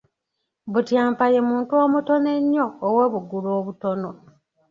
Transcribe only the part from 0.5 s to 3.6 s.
Butyampa ye muntu omutono ennyo ow’obugulu